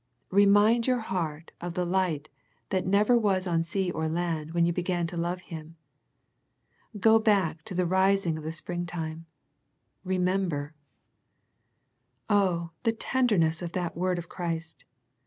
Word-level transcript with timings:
Remind 0.31 0.87
your 0.87 0.97
heart 0.97 1.51
of 1.61 1.75
the 1.75 1.85
light 1.85 2.27
that 2.69 2.87
never 2.87 3.15
was 3.15 3.45
on 3.45 3.63
sea 3.63 3.91
or 3.91 4.07
land 4.07 4.51
when 4.51 4.65
you 4.65 4.73
began 4.73 5.05
to 5.05 5.15
love 5.15 5.41
Him. 5.53 5.75
Go 6.99 7.19
back 7.19 7.61
to 7.65 7.75
the 7.75 7.85
rising 7.85 8.31
life 8.33 8.37
of 8.39 8.43
the 8.43 8.51
Spring 8.51 8.87
time." 8.87 9.27
Remember." 10.17 10.73
Oh, 12.31 12.71
the 12.81 12.93
tender 12.93 13.37
ness 13.37 13.61
of 13.61 13.73
that 13.73 13.95
word 13.95 14.17
of 14.17 14.27
Christ. 14.27 14.85